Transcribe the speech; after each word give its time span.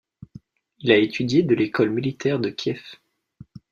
Il 0.79 0.91
a 0.91 0.97
étudié 0.97 1.43
de 1.43 1.53
l'école 1.53 1.91
militaire 1.91 2.39
de 2.39 2.49
Kiev. 2.49 2.81